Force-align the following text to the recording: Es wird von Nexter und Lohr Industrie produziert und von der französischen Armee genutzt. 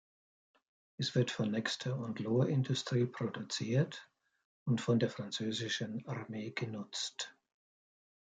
Es 0.97 1.13
wird 1.13 1.29
von 1.29 1.51
Nexter 1.51 1.95
und 1.95 2.17
Lohr 2.17 2.49
Industrie 2.49 3.05
produziert 3.05 4.09
und 4.65 4.81
von 4.81 4.97
der 4.97 5.11
französischen 5.11 6.03
Armee 6.07 6.49
genutzt. 6.49 7.35